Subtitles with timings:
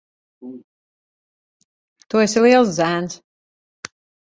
[2.13, 3.21] Tu esi liels zēns.